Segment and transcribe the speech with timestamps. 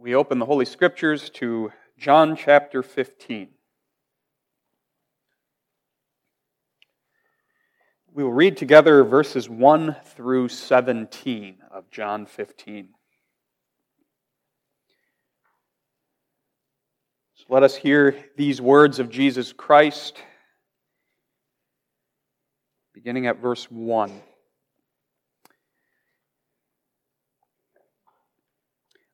[0.00, 3.48] we open the Holy Scriptures to John chapter 15.
[8.12, 12.90] We will read together verses 1 through 17 of John 15.
[17.34, 20.16] So let us hear these words of Jesus Christ,
[22.94, 24.12] beginning at verse 1.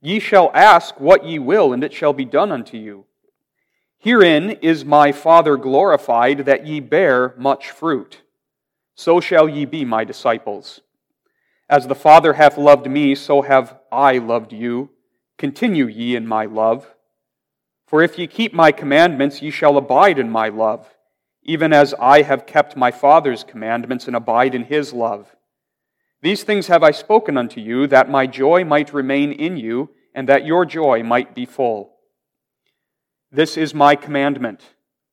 [0.00, 3.04] Ye shall ask what ye will, and it shall be done unto you.
[3.98, 8.22] Herein is my Father glorified, that ye bear much fruit.
[8.94, 10.80] So shall ye be my disciples.
[11.68, 14.90] As the Father hath loved me, so have I loved you.
[15.36, 16.94] Continue ye in my love.
[17.86, 20.94] For if ye keep my commandments, ye shall abide in my love,
[21.42, 25.34] even as I have kept my Father's commandments and abide in his love.
[26.20, 30.28] These things have I spoken unto you, that my joy might remain in you, and
[30.28, 31.94] that your joy might be full.
[33.30, 34.62] This is my commandment,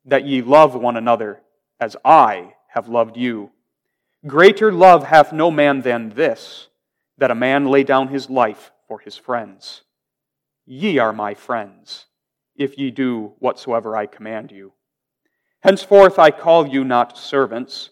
[0.05, 1.41] that ye love one another,
[1.79, 3.51] as I have loved you.
[4.25, 6.69] Greater love hath no man than this,
[7.17, 9.83] that a man lay down his life for his friends.
[10.65, 12.05] Ye are my friends,
[12.55, 14.73] if ye do whatsoever I command you.
[15.59, 17.91] Henceforth I call you not servants,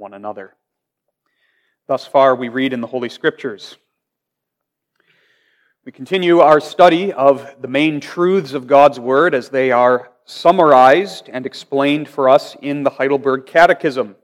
[0.00, 0.56] one another.
[1.86, 3.76] Thus far, we read in the Holy Scriptures.
[5.84, 11.28] We continue our study of the main truths of God's Word as they are summarized
[11.30, 14.16] and explained for us in the Heidelberg Catechism.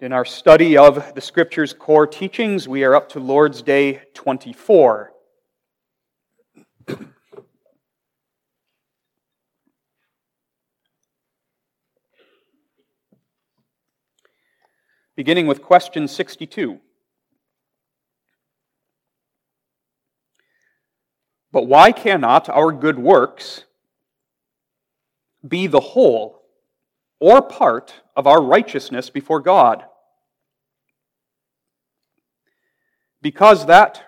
[0.00, 5.12] In our study of the Scripture's core teachings, we are up to Lord's Day 24.
[15.20, 16.80] Beginning with question 62.
[21.52, 23.64] But why cannot our good works
[25.46, 26.40] be the whole
[27.18, 29.84] or part of our righteousness before God?
[33.20, 34.02] Because that,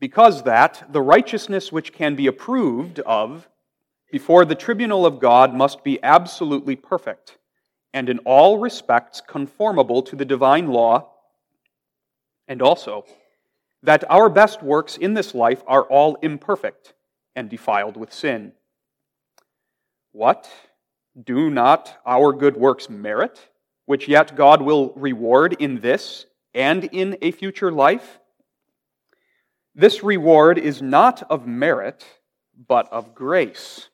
[0.00, 3.50] because that the righteousness which can be approved of
[4.10, 7.37] before the tribunal of God must be absolutely perfect
[7.92, 11.10] and in all respects conformable to the divine law,
[12.46, 13.04] and also
[13.82, 16.94] that our best works in this life are all imperfect
[17.36, 18.52] and defiled with sin.
[20.12, 20.50] What?
[21.24, 23.48] Do not our good works merit,
[23.86, 28.18] which yet God will reward in this and in a future life?
[29.74, 32.04] This reward is not of merit,
[32.66, 33.88] but of grace.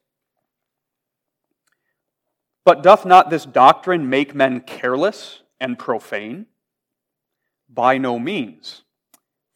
[2.64, 6.46] But doth not this doctrine make men careless and profane?
[7.68, 8.82] By no means.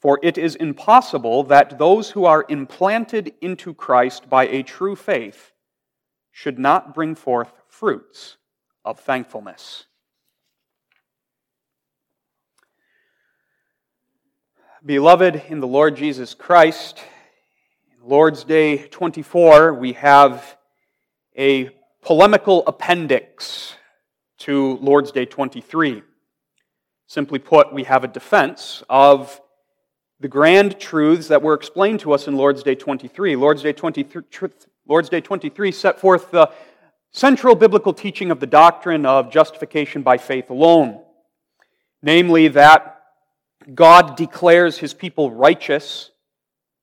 [0.00, 5.52] For it is impossible that those who are implanted into Christ by a true faith
[6.30, 8.36] should not bring forth fruits
[8.84, 9.86] of thankfulness.
[14.84, 17.02] Beloved in the Lord Jesus Christ,
[18.00, 20.56] Lord's Day 24, we have
[21.36, 21.70] a
[22.08, 23.74] polemical appendix
[24.38, 26.02] to Lord's Day 23.
[27.06, 29.38] Simply put, we have a defense of
[30.18, 33.36] the grand truths that were explained to us in Lord's Day 23.
[33.36, 34.22] Lord's Day 23,
[34.86, 36.50] Lord's Day 23 set forth the
[37.12, 41.02] central biblical teaching of the doctrine of justification by faith alone,
[42.02, 43.02] namely that
[43.74, 46.10] God declares his people righteous,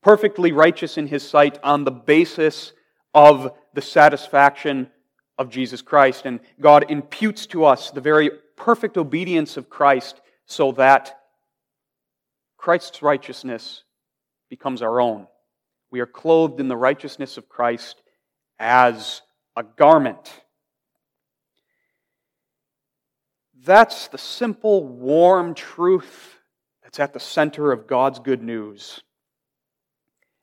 [0.03, 2.73] perfectly righteous in his sight, on the basis
[3.15, 4.91] of the satisfaction
[5.37, 6.25] of Jesus Christ.
[6.25, 11.19] And God imputes to us the very perfect obedience of Christ so that
[12.57, 13.83] Christ's righteousness
[14.49, 15.27] becomes our own.
[15.91, 18.01] We are clothed in the righteousness of Christ
[18.59, 19.21] as
[19.55, 20.41] a garment.
[23.63, 26.35] That's the simple, warm truth
[26.83, 29.01] that's at the center of God's good news.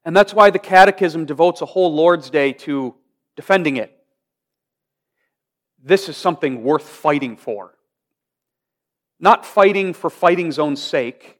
[0.05, 2.95] And that's why the Catechism devotes a whole Lord's Day to
[3.37, 3.97] defending it.
[5.83, 7.75] This is something worth fighting for.
[9.19, 11.39] Not fighting for fighting's own sake,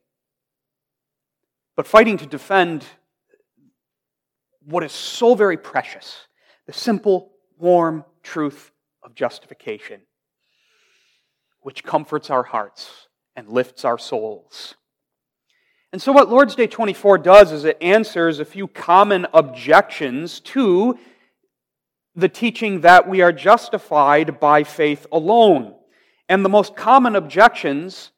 [1.77, 2.85] but fighting to defend
[4.65, 6.27] what is so very precious
[6.67, 8.71] the simple, warm truth
[9.03, 10.01] of justification,
[11.61, 14.77] which comforts our hearts and lifts our souls.
[15.93, 20.99] And so, what Lord's Day 24 does is it answers a few common objections to
[22.15, 25.75] the teaching that we are justified by faith alone.
[26.29, 28.11] And the most common objections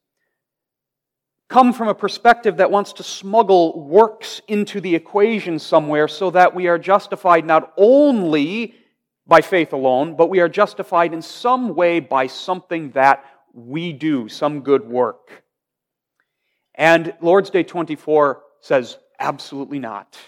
[1.49, 6.55] come from a perspective that wants to smuggle works into the equation somewhere so that
[6.55, 8.75] we are justified not only
[9.26, 14.29] by faith alone, but we are justified in some way by something that we do,
[14.29, 15.44] some good work.
[16.75, 20.19] And Lord's Day 24 says, absolutely not.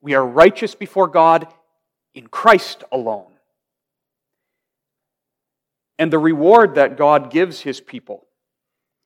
[0.00, 1.48] We are righteous before God
[2.16, 3.30] in Christ alone.
[5.98, 8.26] And the reward that God gives his people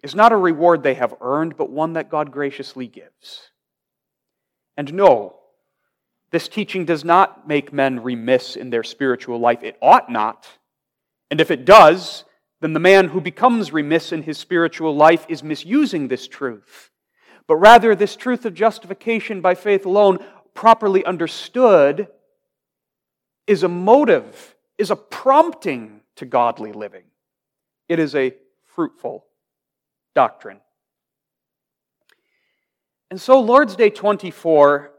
[0.03, 3.51] is not a reward they have earned, but one that God graciously gives.
[4.77, 5.37] And no,
[6.31, 9.63] this teaching does not make men remiss in their spiritual life.
[9.63, 10.47] It ought not.
[11.31, 12.25] And if it does,
[12.61, 16.91] then the man who becomes remiss in his spiritual life is misusing this truth.
[17.47, 20.19] But rather, this truth of justification by faith alone,
[20.55, 22.09] properly understood,
[23.51, 27.03] is a motive, is a prompting to godly living.
[27.89, 28.33] It is a
[28.77, 29.27] fruitful
[30.15, 30.61] doctrine.
[33.11, 34.93] And so, Lord's Day 24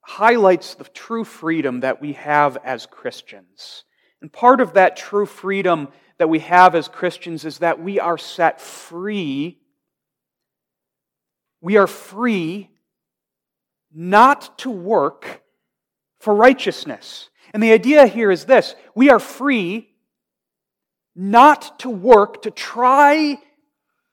[0.00, 3.84] highlights the true freedom that we have as Christians.
[4.20, 5.86] And part of that true freedom
[6.18, 9.60] that we have as Christians is that we are set free.
[11.60, 12.68] We are free
[13.94, 15.44] not to work
[16.18, 17.30] for righteousness.
[17.52, 19.88] And the idea here is this we are free
[21.14, 23.38] not to work to try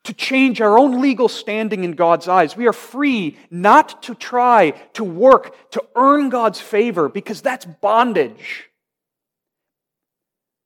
[0.06, 2.56] to change our own legal standing in God's eyes.
[2.56, 8.70] We are free not to try to work to earn God's favor because that's bondage.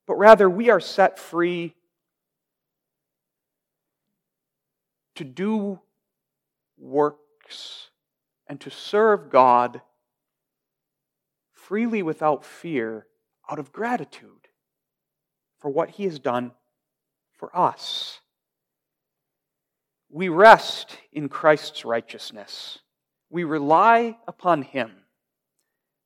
[0.08, 1.74] But rather, we are set free
[5.16, 5.80] to do
[6.78, 7.90] works
[8.48, 9.82] and to serve God
[11.70, 13.06] freely without fear
[13.48, 14.48] out of gratitude
[15.60, 16.52] for what He has done
[17.38, 18.22] for us.
[20.10, 22.80] We rest in Christ's righteousness.
[23.30, 24.92] We rely upon Him.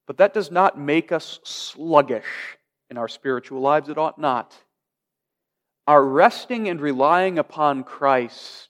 [0.06, 2.58] But that does not make us sluggish
[2.90, 3.88] in our spiritual lives.
[3.88, 4.54] It ought not.
[5.88, 8.68] Our resting and relying upon Christ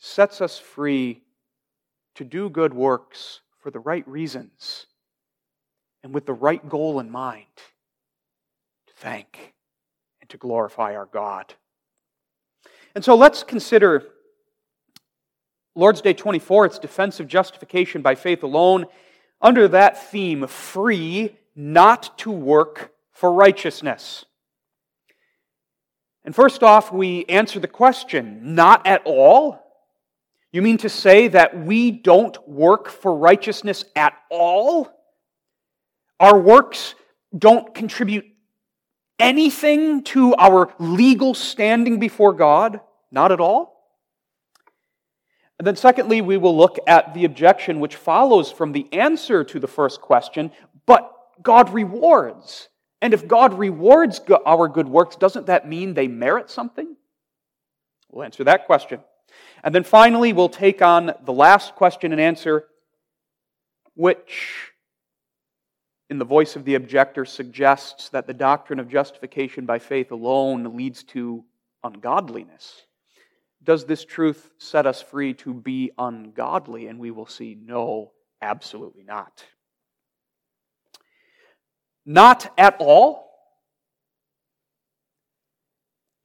[0.00, 1.22] sets us free
[2.16, 4.86] to do good works for the right reasons
[6.02, 7.46] and with the right goal in mind
[8.88, 9.54] to thank
[10.20, 11.54] and to glorify our God.
[12.94, 14.04] And so let's consider
[15.74, 18.86] Lord's Day 24, its defense of justification by faith alone,
[19.40, 24.24] under that theme free not to work for righteousness.
[26.24, 29.61] And first off, we answer the question not at all.
[30.52, 34.88] You mean to say that we don't work for righteousness at all?
[36.20, 36.94] Our works
[37.36, 38.26] don't contribute
[39.18, 42.80] anything to our legal standing before God?
[43.10, 43.72] Not at all?
[45.58, 49.60] And then, secondly, we will look at the objection which follows from the answer to
[49.60, 50.50] the first question
[50.84, 51.10] but
[51.42, 52.68] God rewards.
[53.00, 56.96] And if God rewards our good works, doesn't that mean they merit something?
[58.10, 59.00] We'll answer that question.
[59.62, 62.64] And then finally, we'll take on the last question and answer,
[63.94, 64.72] which,
[66.10, 70.76] in the voice of the objector, suggests that the doctrine of justification by faith alone
[70.76, 71.44] leads to
[71.84, 72.86] ungodliness.
[73.64, 76.88] does this truth set us free to be ungodly?
[76.88, 79.44] And we will see no, absolutely not.
[82.04, 83.30] Not at all.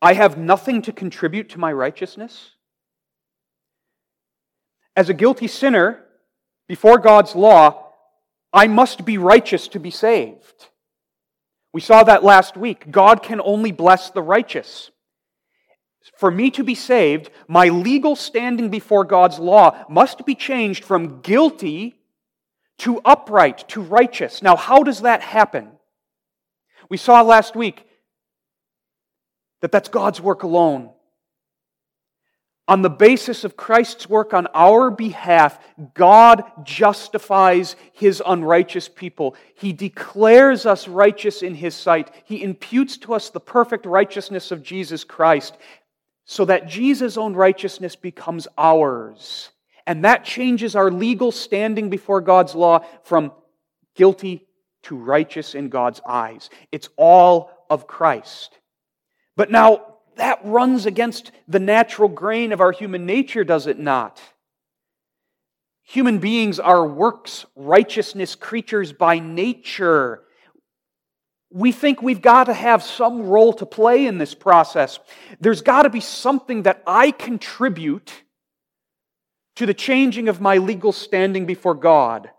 [0.02, 2.52] I have nothing to contribute to my righteousness.
[4.98, 6.04] As a guilty sinner,
[6.68, 7.94] before God's law,
[8.52, 10.70] I must be righteous to be saved.
[11.72, 12.90] We saw that last week.
[12.90, 14.90] God can only bless the righteous.
[16.18, 21.22] For me to be saved, my legal standing before God's law must be changed from
[21.22, 22.00] guilty
[22.80, 24.42] to upright, to righteous.
[24.42, 25.74] Now, how does that happen?
[26.90, 27.86] We saw last week
[29.62, 30.90] that that's God's work alone.
[32.70, 35.58] On the basis of Christ's work on our behalf,
[35.94, 39.36] God justifies his unrighteous people.
[39.56, 42.12] He declares us righteous in his sight.
[42.26, 45.58] He imputes to us the perfect righteousness of Jesus Christ
[46.26, 49.50] so that Jesus' own righteousness becomes ours.
[49.86, 53.32] And that changes our legal standing before God's law from
[53.96, 54.46] guilty
[54.84, 56.50] to righteous in God's eyes.
[56.74, 58.60] It's all of Christ.
[59.38, 59.87] But now,
[60.18, 64.22] that runs against the natural grain of our human nature, does it not?
[65.84, 70.24] Human beings are works righteousness creatures by nature.
[71.50, 75.00] We think we've got to have some role to play in this process.
[75.40, 78.12] There's got to be something that I contribute
[79.56, 82.30] to the changing of my legal standing before God.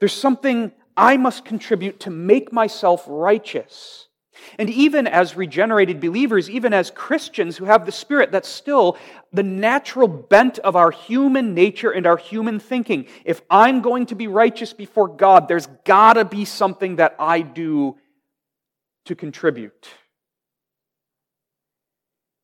[0.00, 4.05] There's something I must contribute to make myself righteous.
[4.58, 8.96] And even as regenerated believers, even as Christians who have the Spirit, that's still
[9.32, 13.06] the natural bent of our human nature and our human thinking.
[13.24, 17.42] If I'm going to be righteous before God, there's got to be something that I
[17.42, 17.96] do
[19.06, 19.88] to contribute.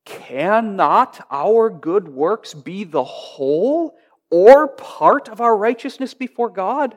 [0.04, 3.96] Cannot our good works be the whole
[4.30, 6.96] or part of our righteousness before God?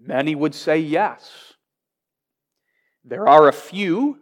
[0.00, 1.49] Many would say yes.
[3.04, 4.18] There are a few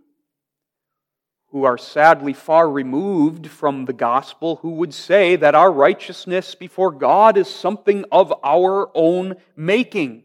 [1.50, 6.90] who are sadly far removed from the gospel who would say that our righteousness before
[6.90, 10.25] God is something of our own making.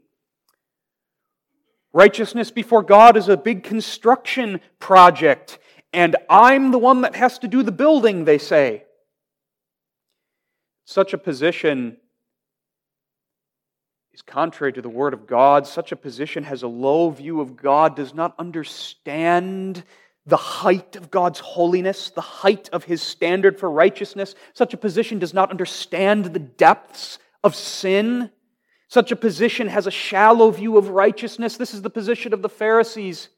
[1.94, 5.60] Righteousness before God is a big construction project,
[5.94, 8.84] and I'm the one that has to do the building, they say.
[10.86, 11.98] Such a position
[14.14, 15.66] is contrary to the Word of God.
[15.66, 19.84] Such a position has a low view of God, does not understand
[20.26, 24.36] the height of God's holiness, the height of His standard for righteousness.
[24.54, 28.30] Such a position does not understand the depths of sin.
[28.88, 31.58] Such a position has a shallow view of righteousness.
[31.58, 33.30] This is the position of the Pharisees.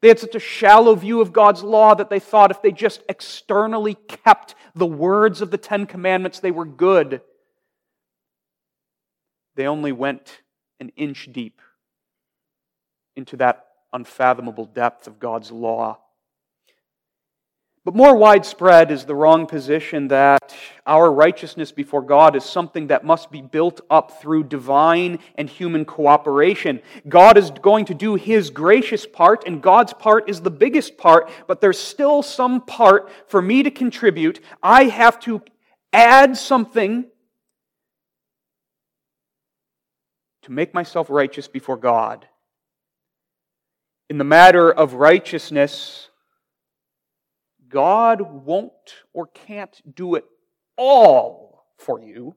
[0.00, 3.02] They had such a shallow view of God's law that they thought if they just
[3.08, 7.20] externally kept the words of the Ten Commandments, they were good
[9.56, 10.42] they only went
[10.80, 11.60] an inch deep
[13.16, 15.98] into that unfathomable depth of God's law.
[17.84, 20.56] But more widespread is the wrong position that
[20.86, 25.84] our righteousness before God is something that must be built up through divine and human
[25.84, 26.80] cooperation.
[27.06, 31.30] God is going to do His gracious part, and God's part is the biggest part,
[31.46, 34.40] but there's still some part for me to contribute.
[34.62, 35.42] I have to
[35.92, 37.04] add something
[40.44, 42.26] to make myself righteous before God.
[44.08, 46.10] In the matter of righteousness,
[47.68, 48.72] God won't
[49.12, 50.24] or can't do it
[50.76, 52.36] all for you.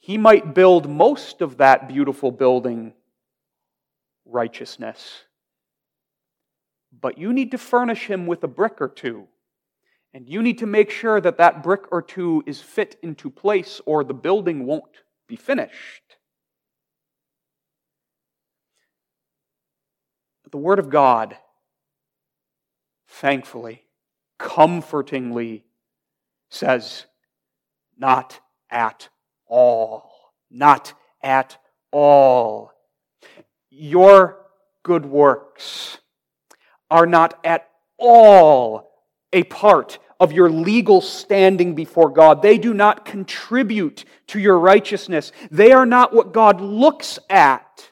[0.00, 2.92] He might build most of that beautiful building,
[4.24, 5.24] righteousness.
[7.00, 9.28] But you need to furnish him with a brick or two.
[10.16, 13.82] And you need to make sure that that brick or two is fit into place,
[13.84, 16.16] or the building won't be finished.
[20.42, 21.36] But the Word of God,
[23.08, 23.84] thankfully,
[24.38, 25.66] comfortingly
[26.48, 27.04] says,
[27.98, 29.10] not at
[29.46, 30.10] all.
[30.50, 31.58] Not at
[31.92, 32.72] all.
[33.68, 34.46] Your
[34.82, 35.98] good works
[36.90, 37.68] are not at
[37.98, 38.86] all
[39.30, 42.42] a part of your legal standing before God.
[42.42, 45.32] They do not contribute to your righteousness.
[45.50, 47.90] They are not what God looks at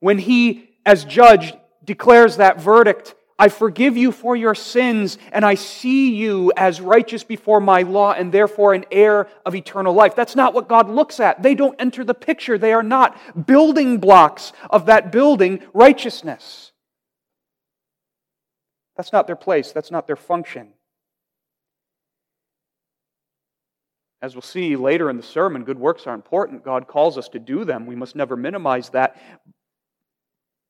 [0.00, 3.14] when He, as judge, declares that verdict.
[3.36, 8.12] I forgive you for your sins, and I see you as righteous before my law,
[8.12, 10.14] and therefore an heir of eternal life.
[10.14, 11.42] That's not what God looks at.
[11.42, 12.58] They don't enter the picture.
[12.58, 16.70] They are not building blocks of that building righteousness.
[18.96, 20.68] That's not their place, that's not their function.
[24.24, 26.64] As we'll see later in the sermon, good works are important.
[26.64, 27.84] God calls us to do them.
[27.84, 29.20] We must never minimize that.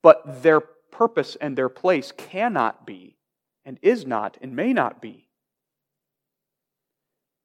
[0.02, 3.16] But their purpose and their place cannot be,
[3.64, 5.28] and is not, and may not be,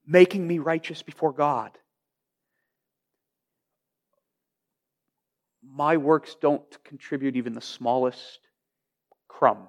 [0.04, 1.78] making me righteous before God.
[5.62, 8.40] My works don't contribute even the smallest
[9.28, 9.68] crumb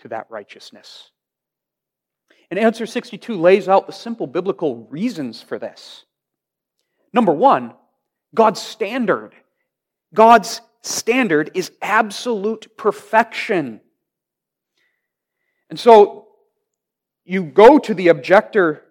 [0.00, 1.10] to that righteousness.
[2.50, 6.04] And answer 62 lays out the simple biblical reasons for this.
[7.12, 7.74] Number one,
[8.34, 9.34] God's standard.
[10.12, 13.80] God's standard is absolute perfection.
[15.68, 16.28] And so
[17.24, 18.82] you go to the objector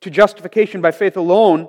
[0.00, 1.68] to justification by faith alone,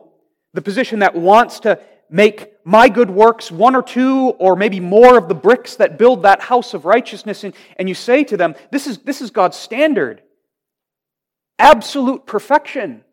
[0.53, 5.17] the position that wants to make my good works one or two or maybe more
[5.17, 8.55] of the bricks that build that house of righteousness, and, and you say to them,
[8.71, 10.23] this is, this is God's standard
[11.59, 13.03] absolute perfection.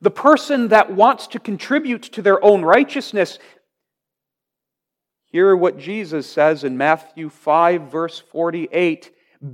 [0.00, 3.38] The person that wants to contribute to their own righteousness,
[5.24, 9.12] hear what Jesus says in Matthew 5, verse 48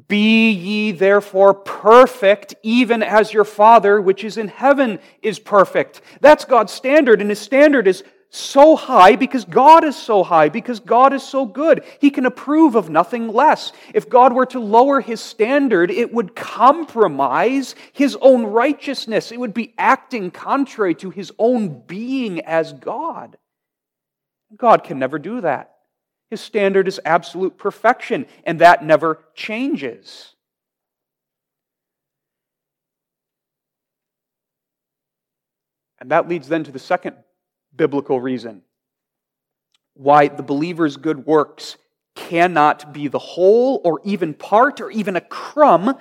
[0.09, 6.01] Be ye therefore perfect, even as your Father which is in heaven is perfect.
[6.21, 8.03] That's God's standard, and His standard is
[8.35, 11.85] so high because God is so high, because God is so good.
[12.00, 13.73] He can approve of nothing less.
[13.95, 19.33] If God were to lower his standard, it would compromise his own righteousness.
[19.33, 23.38] It would be acting contrary to his own being as God.
[24.57, 25.75] God can never do that.
[26.31, 30.35] His standard is absolute perfection, and that never changes.
[36.00, 37.17] And that leads then to the second
[37.76, 38.62] biblical reason
[39.95, 41.76] why the believer's good works
[42.14, 45.97] cannot be the whole or even part or even a crumb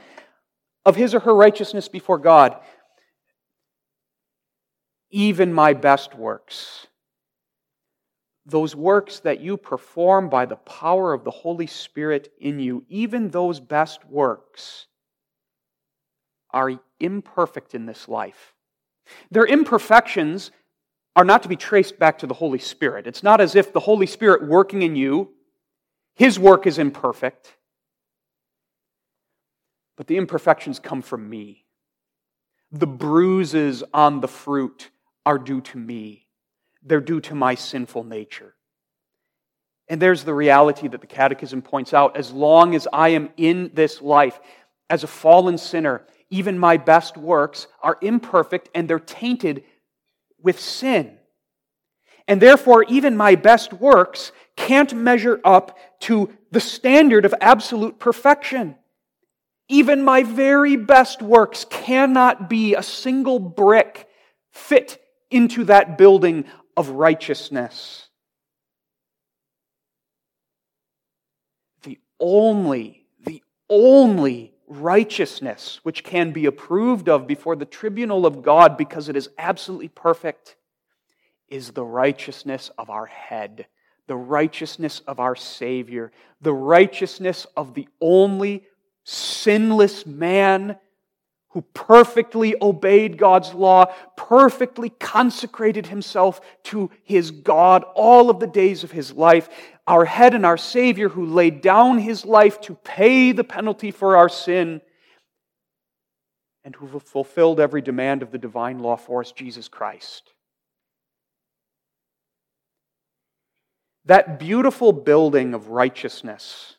[0.86, 2.58] of his or her righteousness before God.
[5.10, 6.88] Even my best works,
[8.46, 13.30] those works that you perform by the power of the Holy Spirit in you, even
[13.30, 14.88] those best works
[16.50, 18.54] are imperfect in this life.
[19.32, 20.52] Their imperfections
[21.16, 23.08] are not to be traced back to the Holy Spirit.
[23.08, 25.30] It's not as if the Holy Spirit working in you,
[26.16, 27.56] his work is imperfect,
[29.96, 31.66] but the imperfections come from me.
[32.72, 34.90] The bruises on the fruit
[35.26, 36.28] are due to me,
[36.84, 38.56] they're due to my sinful nature.
[39.88, 43.72] And there's the reality that the Catechism points out as long as I am in
[43.74, 44.40] this life
[44.90, 49.64] as a fallen sinner, even my best works are imperfect and they're tainted
[50.44, 51.18] with sin.
[52.28, 58.76] And therefore, even my best works can't measure up to the standard of absolute perfection.
[59.68, 64.08] Even my very best works cannot be a single brick
[64.52, 65.02] fit
[65.32, 66.46] into that building
[66.78, 68.08] of righteousness.
[71.84, 78.78] The only, the only righteousness which can be approved of before the tribunal of God
[78.78, 80.56] because it is absolutely perfect
[81.50, 83.68] is the righteousness of our head,
[84.08, 88.66] the righteousness of our Savior, the righteousness of the only
[89.04, 90.78] sinless man
[91.54, 93.86] who perfectly obeyed God's law,
[94.18, 99.50] perfectly consecrated himself to his God all of the days of his life,
[99.86, 104.18] our head and our Savior who laid down his life to pay the penalty for
[104.18, 104.82] our sin,
[106.64, 110.34] and who fulfilled every demand of the divine law for us, Jesus Christ.
[114.06, 116.78] That beautiful building of righteousness,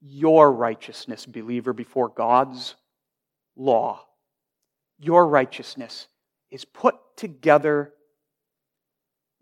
[0.00, 2.74] your righteousness, believer, before God's
[3.56, 4.04] law,
[4.98, 6.08] your righteousness
[6.50, 7.92] is put together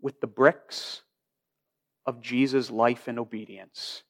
[0.01, 1.01] with the bricks
[2.05, 4.03] of Jesus' life and obedience.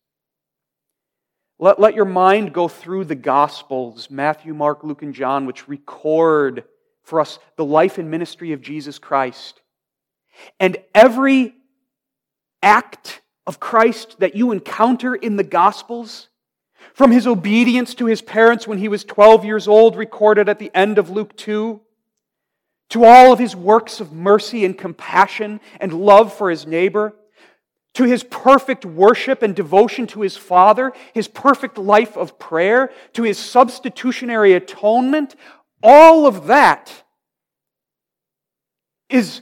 [1.57, 6.63] Let, let your mind go through the Gospels Matthew, Mark, Luke, and John, which record
[7.03, 9.61] for us the life and ministry of Jesus Christ.
[10.59, 11.53] And every
[12.63, 16.28] act of Christ that you encounter in the Gospels
[16.99, 20.69] from his obedience to his parents when he was 12 years old, recorded at the
[20.75, 21.79] end of Luke 2,
[22.89, 27.15] to all of his works of mercy and compassion and love for his neighbor,
[27.93, 33.23] to his perfect worship and devotion to his Father, his perfect life of prayer, to
[33.23, 35.37] his substitutionary atonement,
[35.81, 37.05] all of that
[39.09, 39.41] is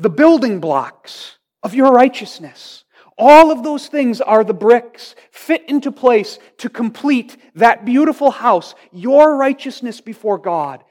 [0.00, 2.83] the building blocks of your righteousness.
[3.16, 8.74] All of those things are the bricks fit into place to complete that beautiful house,
[8.92, 10.82] your righteousness before God.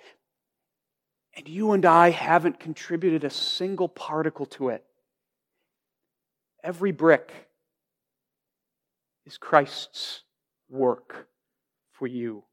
[1.35, 4.85] And you and I haven't contributed a single particle to it.
[6.63, 7.33] Every brick
[9.25, 10.21] is Christ's
[10.69, 11.27] work
[11.91, 12.43] for you.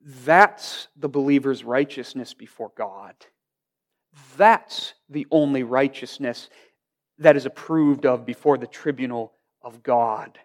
[0.00, 3.14] That's the believer's righteousness before God.
[4.36, 6.48] That's the only righteousness
[7.18, 10.38] that is approved of before the tribunal of God.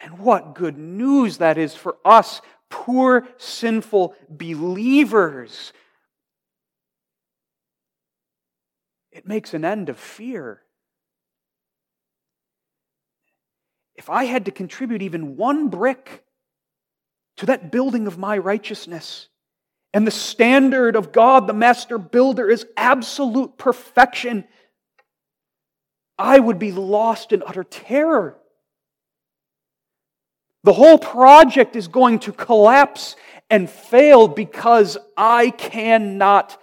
[0.00, 5.72] And what good news that is for us, poor, sinful believers.
[9.10, 10.62] It makes an end of fear.
[13.96, 16.24] If I had to contribute even one brick
[17.38, 19.28] to that building of my righteousness,
[19.94, 24.44] and the standard of God, the master builder, is absolute perfection,
[26.18, 28.36] I would be lost in utter terror.
[30.64, 33.16] The whole project is going to collapse
[33.48, 36.60] and fail because I cannot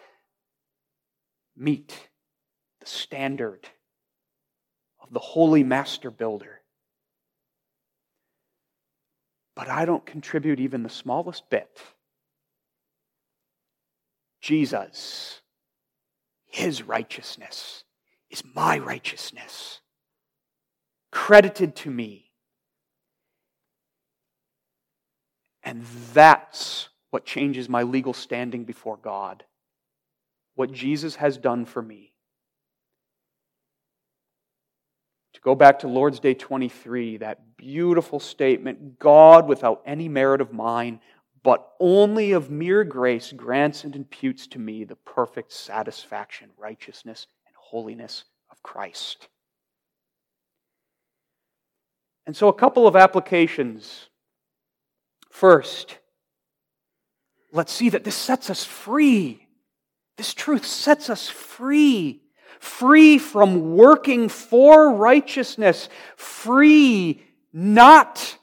[1.57, 1.97] meet
[2.81, 3.67] the standard
[5.01, 6.61] of the holy master builder.
[9.55, 11.81] But I don't contribute even the smallest bit
[14.45, 15.41] Jesus,
[16.45, 17.83] his righteousness,
[18.29, 19.81] is my righteousness,
[21.11, 22.29] credited to me.
[25.63, 29.43] And that's what changes my legal standing before God.
[30.53, 32.13] What Jesus has done for me.
[35.33, 40.53] To go back to Lord's Day 23, that beautiful statement God, without any merit of
[40.53, 40.99] mine,
[41.45, 47.55] but only of mere grace grants and imputes to me the perfect satisfaction, righteousness, and
[47.55, 49.27] holiness of Christ.
[52.25, 54.07] And so, a couple of applications.
[55.29, 55.99] First,
[57.51, 59.47] let's see that this sets us free.
[60.17, 62.23] This truth sets us free.
[62.59, 65.89] Free from working for righteousness.
[66.15, 67.21] Free
[67.53, 68.35] not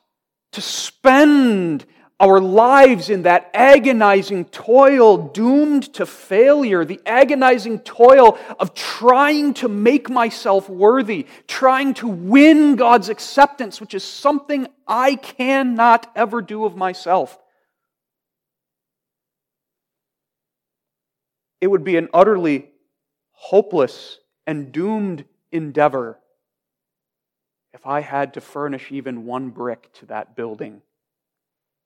[0.53, 1.85] to spend
[2.23, 9.69] our lives in that agonizing toil doomed to failure, the agonizing toil of trying to
[9.69, 16.65] make myself worthy, trying to win God's acceptance, which is something I cannot ever do
[16.65, 17.37] of myself.
[21.61, 22.71] It would be an utterly
[23.33, 26.21] hopeless and doomed endeavor
[27.75, 30.83] if I had to furnish even one brick to that building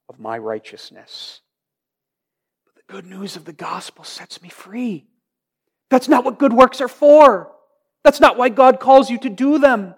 [0.08, 1.40] of my righteousness.
[2.64, 5.06] But the good news of the gospel sets me free.
[5.90, 7.52] That's not what good works are for.
[8.04, 9.94] That's not why God calls you to do them.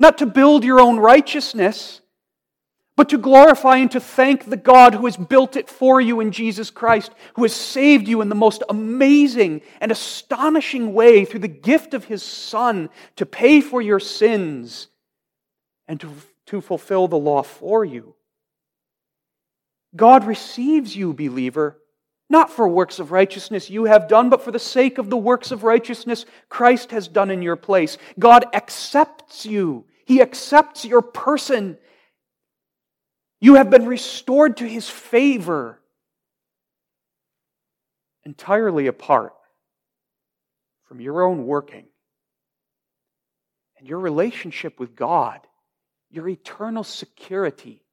[0.00, 2.00] Not to build your own righteousness,
[2.96, 6.32] but to glorify and to thank the God who has built it for you in
[6.32, 11.48] Jesus Christ, who has saved you in the most amazing and astonishing way through the
[11.48, 14.88] gift of his Son to pay for your sins
[15.86, 16.12] and to,
[16.46, 18.14] to fulfill the law for you.
[19.98, 21.76] God receives you, believer,
[22.30, 25.50] not for works of righteousness you have done, but for the sake of the works
[25.50, 27.98] of righteousness Christ has done in your place.
[28.18, 31.76] God accepts you, He accepts your person.
[33.40, 35.80] You have been restored to His favor
[38.24, 39.34] entirely apart
[40.84, 41.86] from your own working.
[43.78, 45.40] And your relationship with God,
[46.10, 47.84] your eternal security,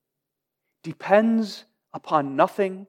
[0.83, 1.63] depends
[1.95, 2.85] upon nothing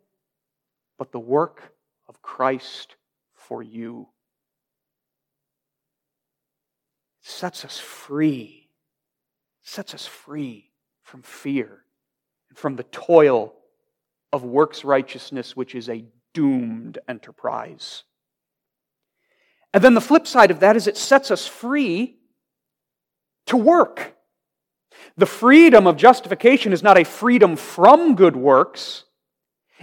[0.98, 1.72] but the work
[2.08, 2.96] of Christ
[3.34, 4.08] for you.
[7.22, 8.68] It sets us free,
[9.62, 11.84] it sets us free from fear
[12.48, 13.54] and from the toil
[14.32, 18.02] of works righteousness, which is a doomed enterprise.
[19.72, 22.16] And then the flip side of that is it sets us free
[23.46, 24.15] to work.
[25.16, 29.04] The freedom of justification is not a freedom from good works.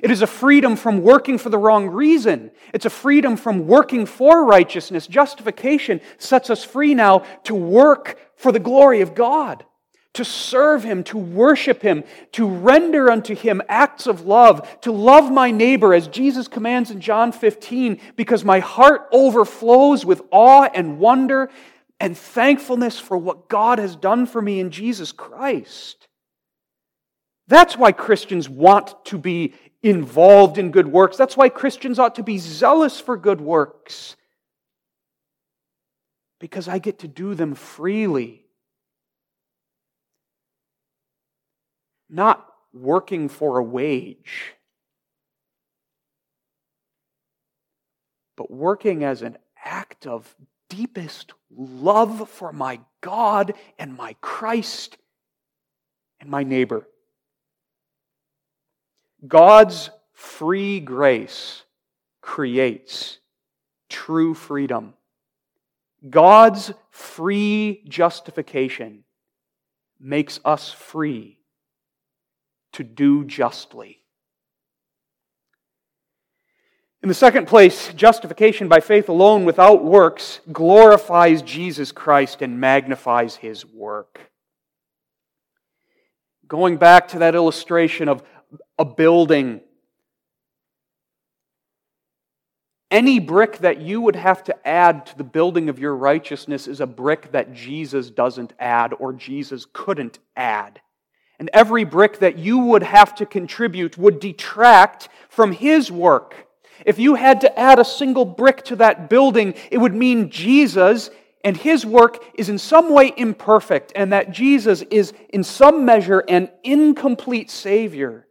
[0.02, 2.52] It is a freedom from working for the wrong reason.
[2.74, 5.06] It's a freedom from working for righteousness.
[5.06, 9.64] Justification sets us free now to work for the glory of God,
[10.14, 15.32] to serve Him, to worship Him, to render unto Him acts of love, to love
[15.32, 20.98] my neighbor as Jesus commands in John 15, because my heart overflows with awe and
[20.98, 21.50] wonder
[22.04, 26.10] and thankfulness for what God has done for me in Jesus Christ.
[27.48, 31.16] That's why Christians want to be involved in good works.
[31.16, 34.18] That's why Christians ought to be zealous for good works.
[36.44, 38.44] because I get to do them freely.
[42.10, 44.54] Not working for a wage,
[48.36, 50.36] but working as an act of
[50.70, 54.98] deepest love for my God and my Christ
[56.20, 56.88] and my neighbor.
[59.28, 61.64] God's free grace
[62.22, 63.20] creates
[63.90, 64.94] true freedom.
[66.10, 69.04] God's free justification
[70.00, 71.40] makes us free
[72.74, 74.03] to do justly.
[77.04, 83.36] In the second place, justification by faith alone without works glorifies Jesus Christ and magnifies
[83.36, 84.32] his work.
[86.48, 88.24] Going back to that illustration of
[88.80, 89.60] a building,
[92.90, 96.80] any brick that you would have to add to the building of your righteousness is
[96.80, 100.80] a brick that Jesus doesn't add or Jesus couldn't add.
[101.38, 106.48] And every brick that you would have to contribute would detract from his work.
[106.86, 111.10] If you had to add a single brick to that building, it would mean Jesus
[111.44, 116.20] and his work is in some way imperfect, and that Jesus is in some measure
[116.20, 118.26] an incomplete Savior.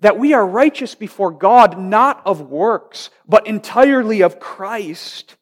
[0.00, 5.36] That we are righteous before God not of works, but entirely of Christ,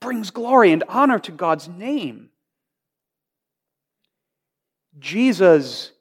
[0.00, 2.30] brings glory and honor to God's name.
[4.98, 5.92] Jesus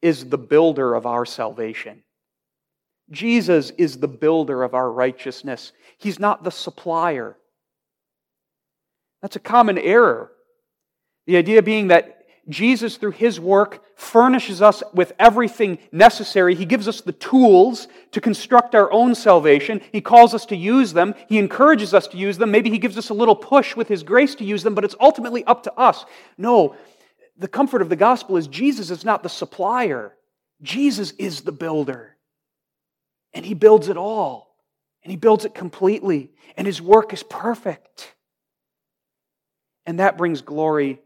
[0.00, 2.02] is the builder of our salvation.
[3.10, 5.72] Jesus is the builder of our righteousness.
[5.98, 7.36] He's not the supplier.
[9.22, 10.32] That's a common error.
[11.26, 12.16] The idea being that
[12.48, 16.54] Jesus, through his work, furnishes us with everything necessary.
[16.54, 19.80] He gives us the tools to construct our own salvation.
[19.90, 21.14] He calls us to use them.
[21.28, 22.52] He encourages us to use them.
[22.52, 24.94] Maybe he gives us a little push with his grace to use them, but it's
[25.00, 26.04] ultimately up to us.
[26.38, 26.76] No,
[27.36, 30.14] the comfort of the gospel is Jesus is not the supplier,
[30.62, 32.15] Jesus is the builder.
[33.36, 34.56] And he builds it all.
[35.04, 36.30] And he builds it completely.
[36.56, 38.14] And his work is perfect.
[39.84, 41.00] And that brings glory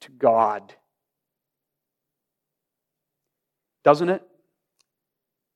[0.00, 0.74] to God.
[3.84, 4.22] Doesn't it?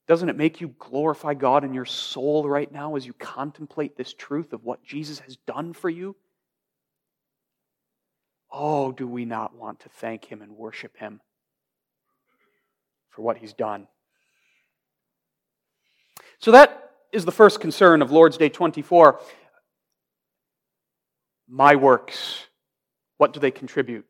[0.07, 4.13] Doesn't it make you glorify God in your soul right now as you contemplate this
[4.13, 6.15] truth of what Jesus has done for you?
[8.49, 11.19] Oh, do we not want to thank Him and worship Him
[13.09, 13.87] for what He's done?
[16.39, 19.19] So that is the first concern of Lord's Day 24.
[21.47, 22.45] My works,
[23.17, 24.05] what do they contribute?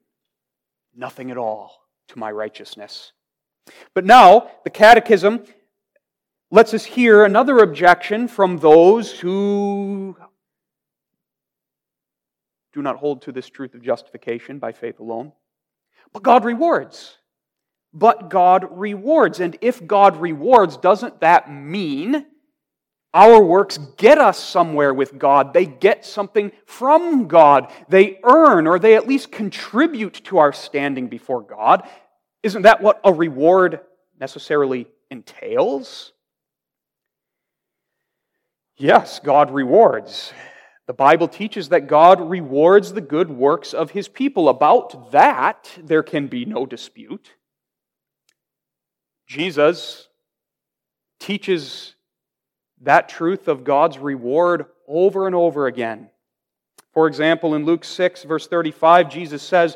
[0.95, 1.71] Nothing at all
[2.09, 3.11] to my righteousness.
[3.93, 5.43] But now, the Catechism
[6.51, 10.15] lets us hear another objection from those who
[12.73, 15.31] do not hold to this truth of justification by faith alone.
[16.13, 17.17] But God rewards
[17.95, 19.39] but God rewards.
[19.39, 22.25] And if God rewards, doesn't that mean
[23.13, 25.53] our works get us somewhere with God?
[25.53, 27.71] They get something from God.
[27.87, 31.87] They earn or they at least contribute to our standing before God.
[32.43, 33.79] Isn't that what a reward
[34.19, 36.11] necessarily entails?
[38.77, 40.33] Yes, God rewards.
[40.85, 44.49] The Bible teaches that God rewards the good works of his people.
[44.49, 47.31] About that, there can be no dispute.
[49.27, 50.07] Jesus
[51.19, 51.95] teaches
[52.81, 56.09] that truth of God's reward over and over again.
[56.93, 59.75] For example, in Luke 6, verse 35, Jesus says,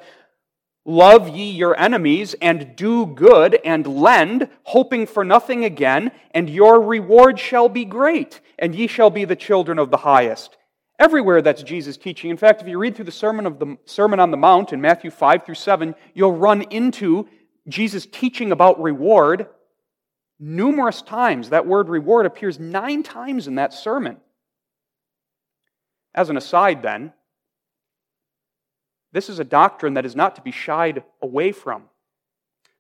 [0.86, 6.82] Love ye your enemies, and do good, and lend, hoping for nothing again, and your
[6.82, 10.58] reward shall be great, and ye shall be the children of the highest.
[10.98, 12.30] Everywhere that's Jesus' teaching.
[12.30, 14.82] In fact, if you read through the Sermon, of the, Sermon on the Mount in
[14.82, 17.28] Matthew 5 through 7, you'll run into
[17.70, 19.48] Jesus teaching about reward
[20.40, 21.50] numerous times.
[21.50, 24.18] That word reward appears nine times in that sermon.
[26.14, 27.14] As an aside, then,
[29.12, 31.84] this is a doctrine that is not to be shied away from.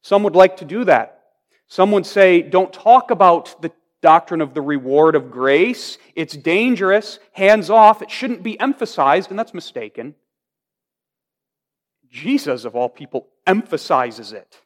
[0.02, 1.21] Some would like to do that.
[1.67, 3.71] Some would say, don't talk about the
[4.02, 5.97] doctrine of the reward of grace.
[6.15, 10.15] It's dangerous, hands off, it shouldn't be emphasized, and that's mistaken.
[12.10, 14.62] Jesus, of all people, emphasizes it.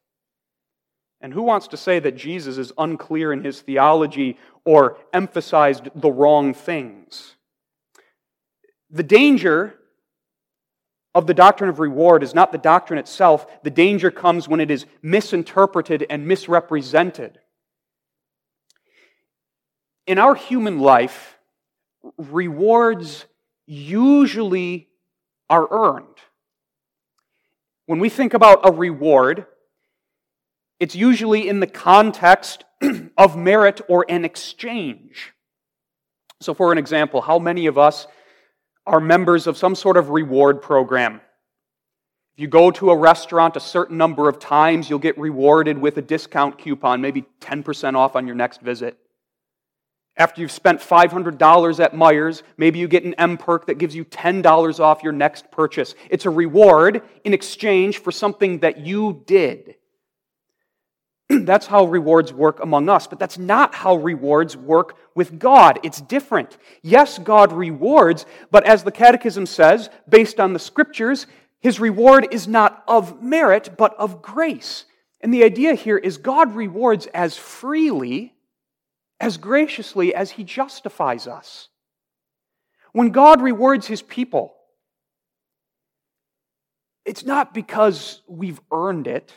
[1.24, 6.12] And who wants to say that Jesus is unclear in his theology or emphasized the
[6.12, 7.38] wrong things?
[8.92, 9.80] The danger
[11.16, 13.48] of the doctrine of reward is not the doctrine itself.
[13.64, 17.40] The danger comes when it is misinterpreted and misrepresented.
[20.06, 21.38] In our human life,
[22.18, 23.26] rewards
[23.66, 24.90] usually
[25.50, 26.18] are earned.
[27.86, 29.46] When we think about a reward,
[30.80, 32.66] it's usually in the context
[33.18, 35.34] of merit or an exchange.
[36.42, 38.08] So, for an example, how many of us
[38.86, 41.22] are members of some sort of reward program?
[42.36, 45.98] If you go to a restaurant a certain number of times, you'll get rewarded with
[45.98, 48.98] a discount coupon, maybe 10% off on your next visit.
[50.18, 54.80] After you've spent $500 at Meijer's, maybe you get an mPerk that gives you $10
[54.80, 55.96] off your next purchase.
[56.10, 59.76] It's a reward in exchange for something that you did.
[61.30, 65.80] that's how rewards work among us, but that's not how rewards work with God.
[65.84, 66.58] It's different.
[66.82, 71.28] Yes, God rewards, but as the Catechism says, based on the scriptures,
[71.64, 74.84] his reward is not of merit, but of grace.
[75.22, 78.34] And the idea here is God rewards as freely
[79.22, 81.70] as graciously as He justifies us.
[82.92, 84.54] When God rewards His people,
[87.06, 89.34] it's not because we've earned it.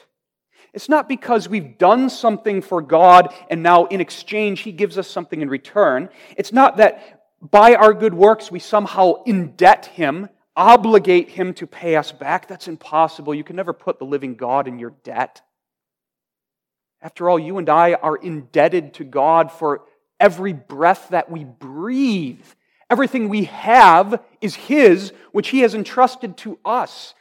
[0.77, 5.09] It's not because we've done something for God and now in exchange He gives us
[5.09, 6.11] something in return.
[6.37, 11.97] It's not that by our good works we somehow indebt Him, obligate Him to pay
[11.97, 12.47] us back.
[12.47, 13.35] That's impossible.
[13.35, 15.41] You can never put the living God in your debt.
[17.01, 19.81] After all, you and I are indebted to God for
[20.21, 22.45] every breath that we breathe.
[22.91, 27.15] Everything we have is His, which He has entrusted to us.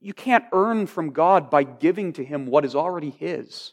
[0.00, 3.72] You can't earn from God by giving to Him what is already His.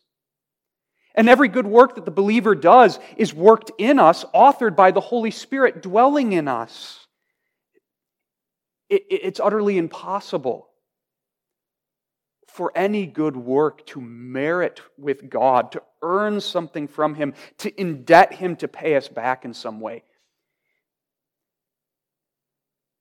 [1.15, 5.01] And every good work that the believer does is worked in us, authored by the
[5.01, 7.07] Holy Spirit dwelling in us.
[8.89, 10.69] It's utterly impossible
[12.47, 18.33] for any good work to merit with God, to earn something from Him, to indebt
[18.33, 20.03] Him to pay us back in some way.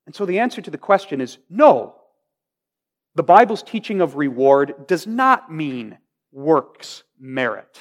[0.06, 1.96] And so the answer to the question is no.
[3.16, 5.96] The Bible's teaching of reward does not mean
[6.32, 7.78] works merit.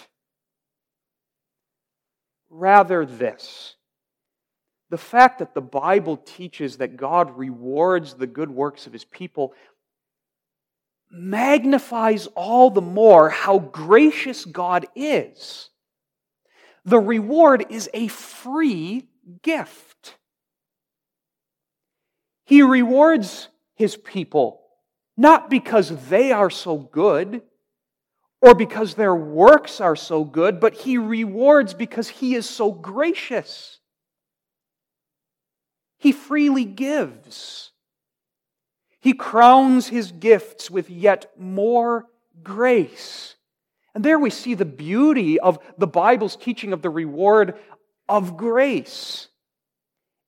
[2.49, 3.75] Rather, this
[4.89, 9.53] the fact that the Bible teaches that God rewards the good works of his people
[11.11, 15.69] magnifies all the more how gracious God is.
[16.85, 19.09] The reward is a free
[19.41, 20.15] gift.
[22.45, 24.61] He rewards his people
[25.17, 27.41] not because they are so good
[28.41, 33.79] or because their works are so good, but he rewards because he is so gracious.
[35.97, 37.71] He freely gives.
[38.99, 42.05] He crowns his gifts with yet more
[42.43, 43.35] grace.
[43.93, 47.55] And there we see the beauty of the Bible's teaching of the reward
[48.09, 49.29] of grace.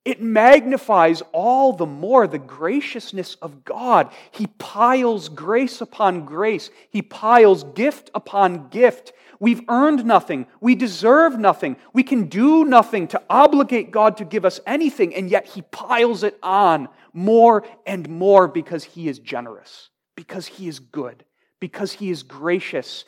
[0.08, 4.10] It magnifies all the more the graciousness of God.
[4.32, 9.12] He piles grace upon grace, He piles gift upon gift.
[9.42, 10.48] We've earned nothing.
[10.62, 11.76] We deserve nothing.
[11.92, 16.24] We can do nothing to obligate God to give us anything, and yet He piles
[16.24, 21.26] it on more and more because He is generous, because He is good,
[21.60, 23.04] because He is gracious,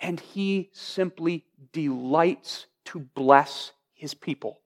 [0.00, 4.60] and He simply delights to bless His people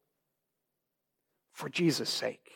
[1.58, 2.48] for Jesus' sake.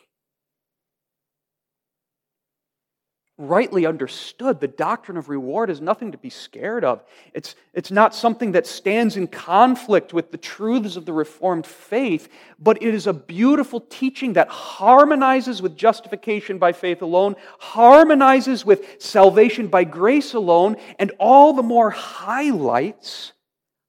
[3.42, 7.02] rightly understood, the doctrine of reward is nothing to be scared of.
[7.34, 12.28] It's, it's not something that stands in conflict with the truths of the Reformed faith,
[12.58, 19.02] but it is a beautiful teaching that harmonizes with justification by faith alone, harmonizes with
[19.02, 23.32] salvation by grace alone, and all the more highlights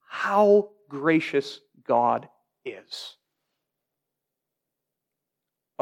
[0.07, 2.27] how gracious God
[2.65, 3.17] is.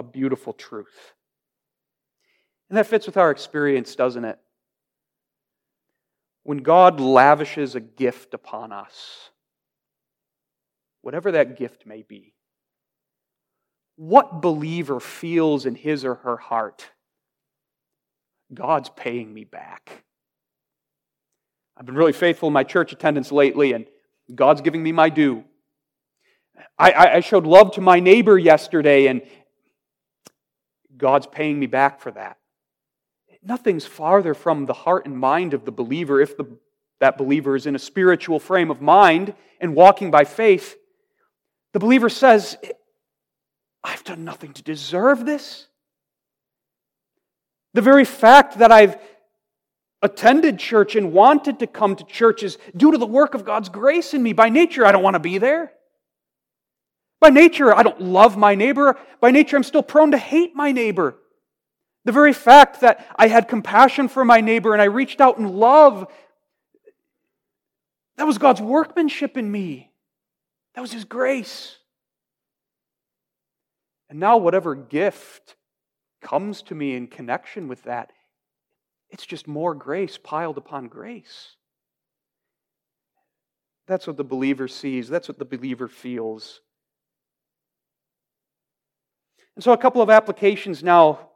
[0.02, 1.14] A beautiful truth.
[2.70, 4.40] And that fits with our experience, doesn't it?
[6.42, 9.30] When God lavishes a gift upon us,
[11.04, 12.34] whatever that gift may be,
[13.96, 16.90] what believer feels in his or her heart?
[18.52, 20.04] God's paying me back.
[21.78, 23.86] I've been really faithful in my church attendance lately, and
[24.34, 25.44] God's giving me my due.
[26.80, 29.22] I, I, showed love to my neighbor yesterday, and
[30.98, 32.38] God's paying me back for that
[33.44, 36.46] nothing's farther from the heart and mind of the believer if the,
[37.00, 40.78] that believer is in a spiritual frame of mind and walking by faith.
[41.74, 42.58] The believer says,
[43.84, 45.68] I've done nothing to deserve this.
[47.74, 48.98] The very fact that I've
[50.02, 53.70] attended church and wanted to come to church is due to the work of God's
[53.70, 54.34] grace in me.
[54.34, 55.72] By nature, I don't want to be there.
[57.22, 58.98] By nature, I don't love my neighbor.
[59.22, 61.16] By nature, I'm still prone to hate my neighbor.
[62.04, 65.48] The very fact that I had compassion for my neighbor and I reached out in
[65.48, 66.12] love,
[68.18, 69.92] that was God's workmanship in me.
[70.74, 71.78] That was His grace.
[74.10, 75.56] And now, whatever gift
[76.22, 78.12] comes to me in connection with that,
[79.12, 81.56] it's just more grace piled upon grace.
[83.86, 86.62] That's what the believer sees, that's what the believer feels.
[89.56, 91.30] And so, a couple of applications now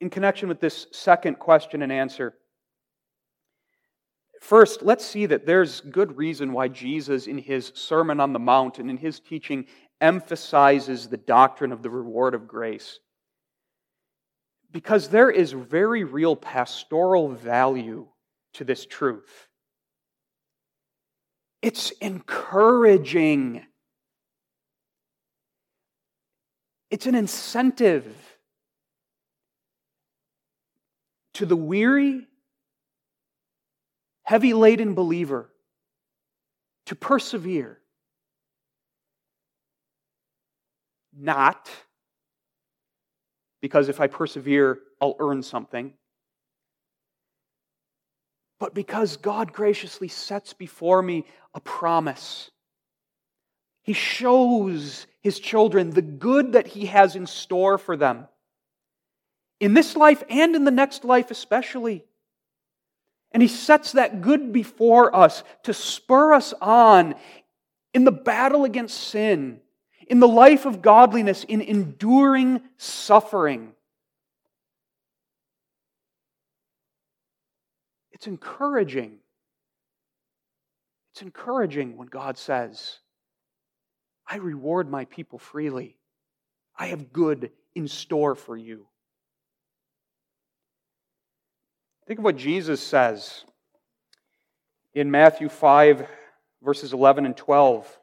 [0.00, 2.34] in connection with this second question and answer.
[4.40, 8.80] First, let's see that there's good reason why Jesus, in his Sermon on the Mount
[8.80, 9.66] and in his teaching,
[10.00, 12.98] emphasizes the doctrine of the reward of grace.
[14.72, 18.08] Because there is very real pastoral value
[18.54, 19.46] to this truth.
[21.62, 23.64] It's encouraging.
[26.92, 28.04] It's an incentive
[31.32, 32.26] to the weary,
[34.24, 35.48] heavy laden believer
[36.84, 37.78] to persevere.
[41.16, 41.70] Not
[43.62, 45.94] because if I persevere, I'll earn something,
[48.60, 51.24] but because God graciously sets before me
[51.54, 52.50] a promise.
[53.82, 58.28] He shows his children the good that he has in store for them
[59.62, 62.04] in this life and in the next life, especially.
[63.30, 67.14] And He sets that good before us to spur us on
[67.94, 69.60] in the battle against sin,
[70.08, 73.72] in the life of godliness, in enduring suffering.
[78.10, 79.18] It's encouraging.
[81.12, 82.98] It's encouraging when God says,
[84.28, 85.96] I reward my people freely.
[86.78, 88.86] I have good in store for you.
[92.06, 93.44] Think of what Jesus says
[94.94, 96.06] in Matthew 5,
[96.62, 97.98] verses 11 and 12.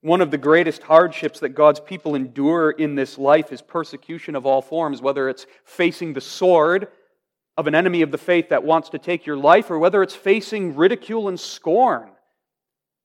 [0.00, 4.44] One of the greatest hardships that God's people endure in this life is persecution of
[4.44, 6.88] all forms, whether it's facing the sword
[7.56, 10.16] of an enemy of the faith that wants to take your life, or whether it's
[10.16, 12.10] facing ridicule and scorn,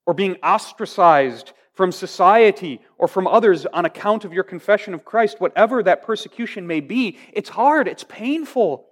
[0.08, 5.39] or being ostracized from society or from others on account of your confession of Christ,
[5.39, 8.88] whatever that persecution may be, it's hard, it's painful.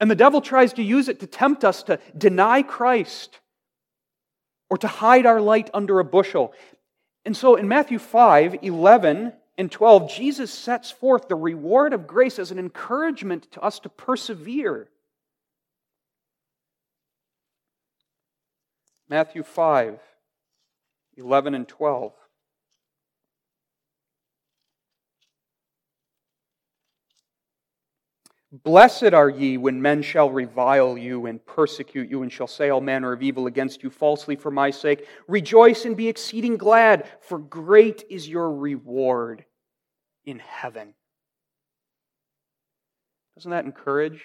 [0.00, 3.40] And the devil tries to use it to tempt us to deny Christ
[4.70, 6.54] or to hide our light under a bushel.
[7.26, 12.38] And so in Matthew 5 11 and 12, Jesus sets forth the reward of grace
[12.38, 14.88] as an encouragement to us to persevere.
[19.08, 19.98] Matthew 5
[21.16, 22.12] 11 and 12.
[28.52, 32.80] Blessed are ye when men shall revile you and persecute you and shall say all
[32.80, 35.06] manner of evil against you falsely for my sake.
[35.26, 39.44] Rejoice and be exceeding glad, for great is your reward
[40.24, 40.94] in heaven.
[43.36, 44.22] Doesn't that encourage?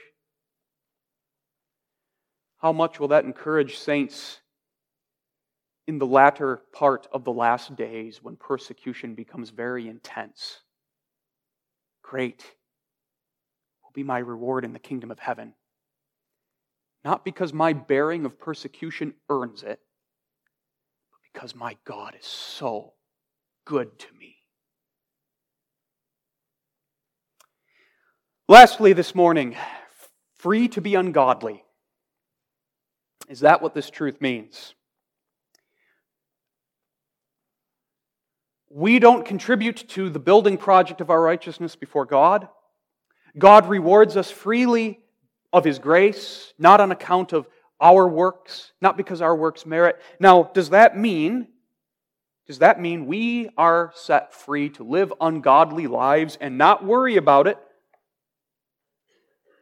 [2.60, 4.41] How much will that encourage saints
[5.88, 10.59] in the latter part of the last days when persecution becomes very intense.
[12.03, 12.43] Great
[13.84, 15.53] will be my reward in the kingdom of heaven.
[17.03, 19.79] Not because my bearing of persecution earns it,
[21.11, 22.93] but because my God is so
[23.65, 24.36] good to me.
[28.47, 29.55] Lastly, this morning,
[30.36, 31.63] free to be ungodly.
[33.29, 34.75] Is that what this truth means?
[38.74, 42.47] We don't contribute to the building project of our righteousness before God.
[43.38, 44.99] God rewards us freely
[45.51, 47.47] of His grace, not on account of
[47.82, 49.99] our works, not because our works merit.
[50.19, 51.47] Now, does that mean
[52.47, 57.47] does that mean we are set free to live ungodly lives and not worry about
[57.47, 57.57] it?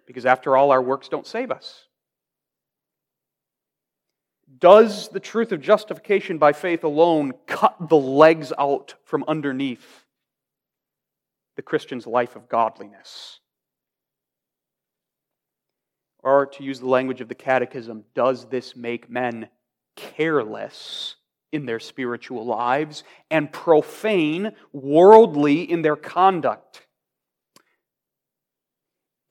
[0.07, 1.85] Because after all, our works don't save us.
[4.59, 10.05] Does the truth of justification by faith alone cut the legs out from underneath
[11.55, 13.39] the Christian's life of godliness?
[16.21, 19.47] Or, to use the language of the Catechism, does this make men
[19.95, 21.15] careless
[21.51, 26.85] in their spiritual lives and profane, worldly in their conduct?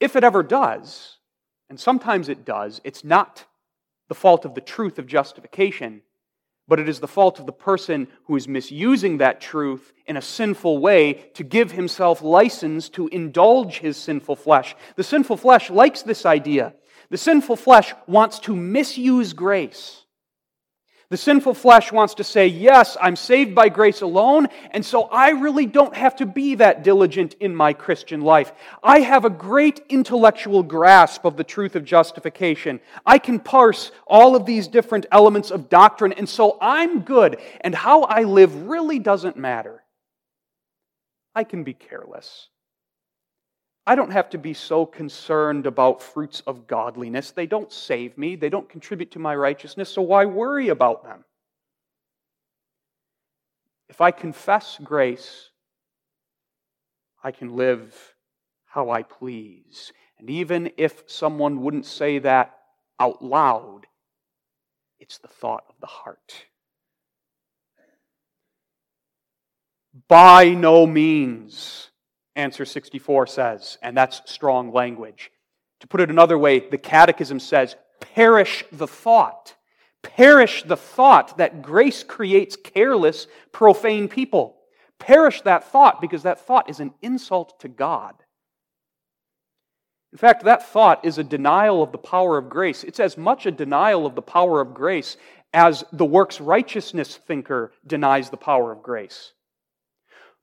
[0.01, 1.19] If it ever does,
[1.69, 3.45] and sometimes it does, it's not
[4.09, 6.03] the fault of the truth of justification,
[6.67, 10.23] but it is the fault of the person who is misusing that truth in a
[10.23, 14.77] sinful way to give himself license to indulge his sinful flesh.
[14.97, 16.75] The sinful flesh likes this idea.
[17.11, 20.05] The sinful flesh wants to misuse grace.
[21.11, 25.31] The sinful flesh wants to say, Yes, I'm saved by grace alone, and so I
[25.31, 28.53] really don't have to be that diligent in my Christian life.
[28.83, 32.81] I have a great intellectual grasp of the truth of justification.
[33.07, 37.75] I can parse all of these different elements of doctrine, and so I'm good, and
[37.75, 39.83] how I live really doesn't matter.
[41.35, 42.49] I can be careless.
[43.89, 47.31] I don't have to be so concerned about fruits of godliness.
[47.31, 51.25] They don't save me, they don't contribute to my righteousness, so why worry about them?
[53.89, 55.49] If I confess grace,
[57.25, 57.97] I can live
[58.67, 59.91] how I please.
[60.19, 62.59] And even if someone wouldn't say that
[63.01, 63.87] out loud,
[65.01, 66.45] it's the thought of the heart.
[70.09, 71.88] By no means
[72.39, 75.33] Answer 64 says, and that's strong language.
[75.81, 79.57] To put it another way, the Catechism says, perish the thought.
[80.05, 84.57] Perish the thought that grace creates careless, profane people.
[85.01, 88.15] Perish that thought because that thought is an insult to God.
[90.13, 92.85] In fact, that thought is a denial of the power of grace.
[92.85, 95.17] It's as much a denial of the power of grace
[95.53, 99.33] as the works righteousness thinker denies the power of grace.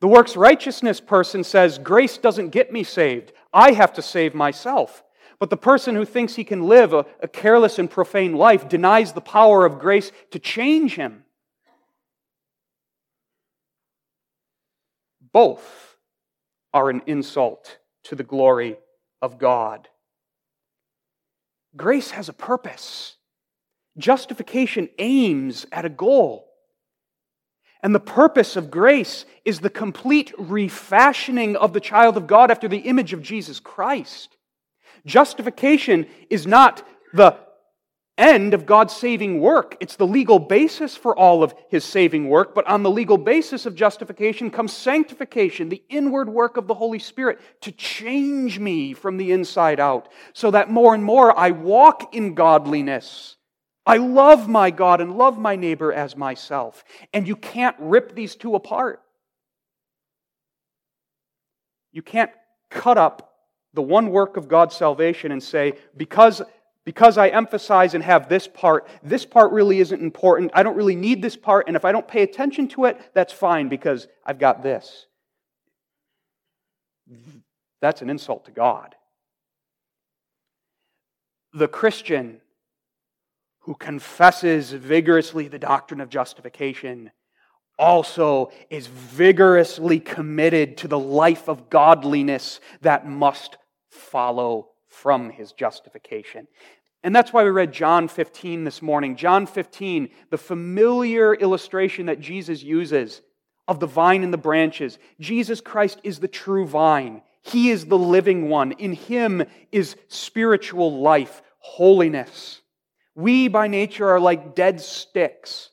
[0.06, 3.34] The works righteousness person says, Grace doesn't get me saved.
[3.52, 5.04] I have to save myself.
[5.40, 9.14] But the person who thinks he can live a, a, careless and profane life denies
[9.14, 11.24] the power of grace to change him.
[15.34, 15.98] Both
[16.72, 18.78] are an insult to the glory
[19.24, 19.88] of God.
[21.76, 23.16] Grace has a purpose.
[23.98, 26.52] Justification aims at a goal.
[27.86, 32.68] And the purpose of grace is the complete refashioning of the child of God after
[32.68, 34.38] the image of Jesus Christ.
[35.06, 36.82] Justification is not
[37.14, 37.38] the
[38.18, 39.78] end of God's saving work.
[39.80, 43.68] It's the legal basis for all of his saving work, but on the legal basis
[43.68, 49.18] of justification comes sanctification, the inward work of the Holy Spirit to change me from
[49.18, 53.36] the inside out, so that more and more I walk in godliness
[53.86, 56.84] I love my God and love my neighbor as myself.
[57.14, 59.02] And you can't rip these two apart.
[61.92, 62.32] You can't
[62.70, 63.36] cut up
[63.74, 66.42] the one work of God's salvation and say, because,
[66.84, 70.52] because I emphasize and have this part, this part really isn't important.
[70.54, 71.68] I don't really need this part.
[71.68, 75.06] And if I don't pay attention to it, that's fine because I've got this.
[77.82, 78.96] That's an insult to God.
[81.54, 82.42] The Christian
[83.66, 87.10] who confesses vigorously the doctrine of justification
[87.80, 93.58] also is vigorously committed to the life of godliness that must
[93.90, 96.48] follow from his justification.
[97.04, 99.16] And that's why we read John 15 this morning.
[99.16, 103.24] John 15, the familiar illustration that Jesus uses
[103.68, 105.00] of the vine and the branches.
[105.20, 107.24] Jesus Christ is the true vine.
[107.42, 108.74] He is the living one.
[108.74, 112.62] In him is spiritual life, holiness.
[113.16, 115.70] We by nature are like dead sticks.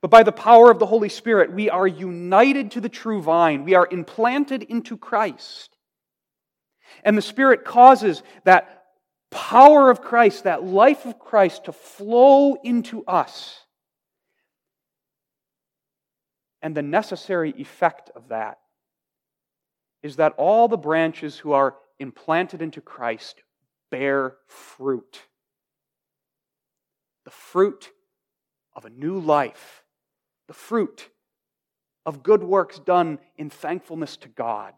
[0.00, 3.64] But by the power of the Holy Spirit, we are united to the true vine.
[3.64, 5.76] We are implanted into Christ.
[7.02, 8.84] And the Spirit causes that
[9.30, 13.58] power of Christ, that life of Christ, to flow into us.
[16.62, 18.58] And the necessary effect of that
[20.02, 23.42] is that all the branches who are implanted into Christ
[23.90, 25.27] bear fruit
[27.28, 27.92] the fruit
[28.74, 29.84] of a new life,
[30.46, 31.10] the fruit
[32.06, 34.72] of good works done in thankfulness to God.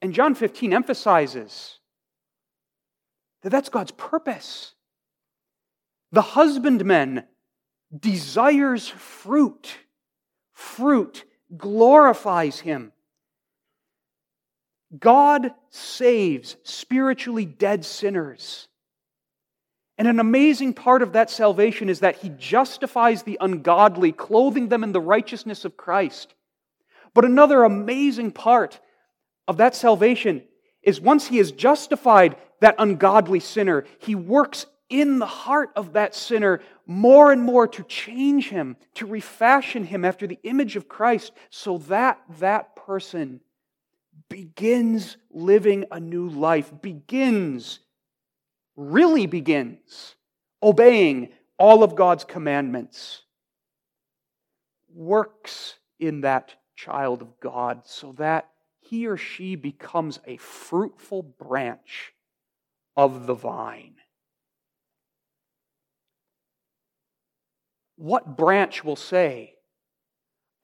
[0.00, 1.80] And John 15 emphasizes
[3.42, 4.74] that that's God's purpose.
[6.12, 7.24] The husbandman
[7.92, 9.78] desires fruit.
[10.52, 11.24] Fruit
[11.56, 12.92] glorifies him.
[14.96, 18.68] God saves spiritually dead sinners
[20.02, 24.82] and an amazing part of that salvation is that he justifies the ungodly, clothing them
[24.82, 26.34] in the righteousness of Christ.
[27.14, 28.80] But another amazing part
[29.46, 30.42] of that salvation
[30.82, 36.16] is once he has justified that ungodly sinner, he works in the heart of that
[36.16, 41.30] sinner more and more to change him, to refashion him after the image of Christ,
[41.48, 43.38] so that that person
[44.28, 47.78] begins living a new life, begins
[48.76, 50.14] really begins
[50.62, 53.22] obeying all of God's commandments,
[54.94, 58.48] works in that child of God so that
[58.80, 62.12] he or she becomes a fruitful branch
[62.96, 63.94] of the vine.
[67.96, 69.54] What branch will say,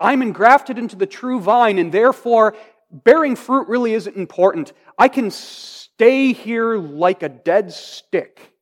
[0.00, 2.56] I'm engrafted into the true vine, and therefore
[2.90, 4.72] bearing fruit really isn't important.
[4.98, 8.54] I can stay here like a dead stick.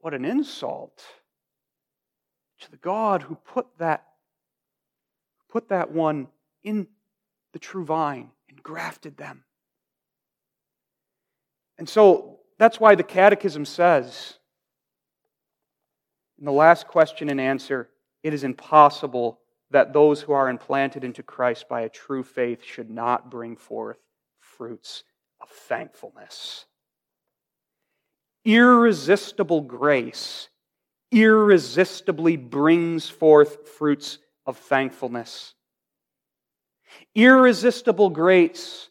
[0.00, 1.02] What an insult
[2.60, 4.04] to the God who put that,
[5.48, 6.28] put that one
[6.62, 6.86] in
[7.52, 9.44] the true vine and grafted them.
[11.78, 14.38] And so that's why the Catechism says
[16.38, 17.88] in the last question and answer
[18.24, 19.38] it is impossible
[19.70, 23.98] that those who are implanted into Christ by a true faith should not bring forth
[24.40, 25.04] fruits
[25.40, 26.64] of thankfulness.
[28.44, 30.48] Irresistible grace
[31.12, 35.54] irresistibly brings forth fruits of thankfulness.
[37.14, 38.88] Irresistible grace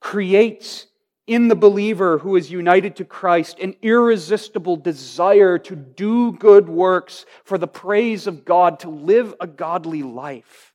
[0.00, 0.86] creates
[1.26, 7.24] in the believer who is united to Christ an irresistible desire to do good works
[7.44, 10.72] for the praise of God, to live a godly life.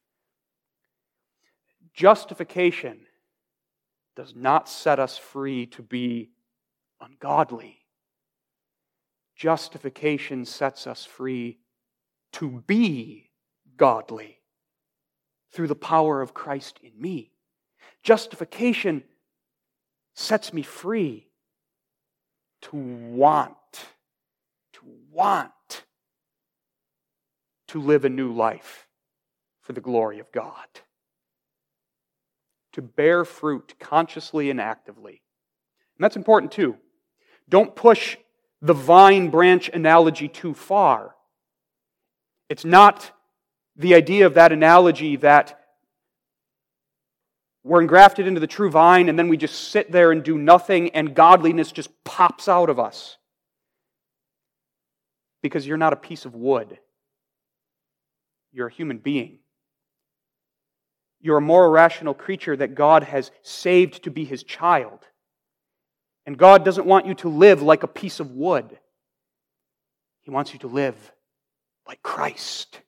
[1.93, 2.99] Justification
[4.15, 6.29] does not set us free to be
[7.01, 7.79] ungodly.
[9.35, 11.59] Justification sets us free
[12.33, 13.29] to be
[13.75, 14.39] godly
[15.51, 17.31] through the power of Christ in me.
[18.01, 19.03] Justification
[20.17, 21.27] sets me free
[22.63, 23.55] to want,
[24.73, 25.51] to want
[27.67, 28.87] to live a new life
[29.61, 30.65] for the glory of God.
[32.73, 35.21] To bear fruit consciously and actively.
[35.97, 36.77] And that's important too.
[37.47, 38.17] Don't push
[38.59, 41.15] the vine branch analogy too far.
[42.49, 43.11] It's not
[43.75, 45.56] the idea of that analogy that
[47.67, 50.89] we're engrafted into the true vine, and then we just sit there and do nothing,
[50.91, 53.17] and godliness just pops out of us.
[55.41, 56.79] Because you're not a piece of wood,
[58.51, 59.39] you're a human being.
[61.19, 64.99] You're a more rational creature that God has saved to be his child.
[66.25, 68.77] And God doesn't want you to live like a piece of wood.
[70.21, 70.95] He wants you to live
[71.87, 72.81] like Christ.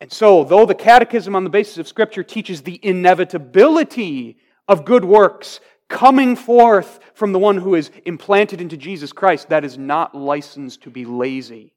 [0.00, 4.36] And so, though the Catechism on the basis of Scripture teaches the inevitability
[4.68, 9.64] of good works coming forth from the one who is implanted into Jesus Christ, that
[9.64, 11.74] is not license to be lazy,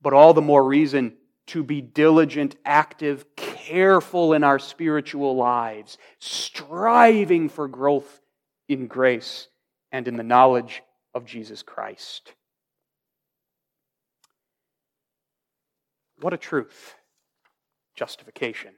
[0.00, 1.14] but all the more reason
[1.48, 8.20] to be diligent, active, careful in our spiritual lives, striving for growth
[8.68, 9.48] in grace
[9.92, 10.82] and in the knowledge
[11.14, 12.32] of Jesus Christ.
[16.20, 16.94] What a truth.
[17.94, 18.74] Justification.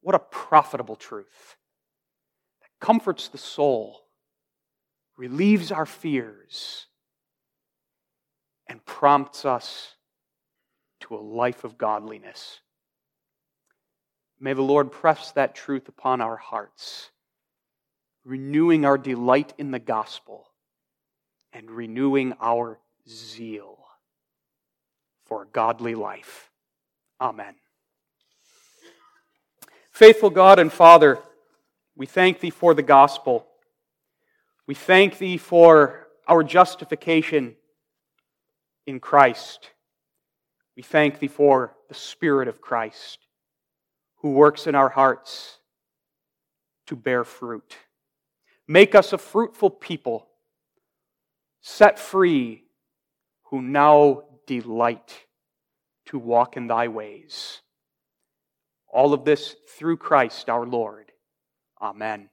[0.00, 1.56] What a profitable truth
[2.60, 4.02] that comforts the soul,
[5.16, 6.86] relieves our fears,
[8.68, 9.94] and prompts us
[11.00, 12.60] to a life of godliness.
[14.40, 17.10] May the Lord press that truth upon our hearts,
[18.24, 20.48] renewing our delight in the gospel
[21.52, 23.83] and renewing our zeal
[25.34, 26.48] for godly life.
[27.20, 27.56] Amen.
[29.90, 31.18] Faithful God and Father,
[31.96, 33.44] we thank Thee for the gospel.
[34.68, 37.56] We thank Thee for our justification
[38.86, 39.70] in Christ.
[40.76, 43.18] We thank Thee for the Spirit of Christ
[44.18, 45.58] who works in our hearts
[46.86, 47.76] to bear fruit.
[48.68, 50.28] Make us a fruitful people,
[51.60, 52.62] set free,
[53.54, 55.23] who now delight
[56.06, 57.60] to walk in thy ways.
[58.88, 61.10] All of this through Christ our Lord.
[61.80, 62.30] Amen.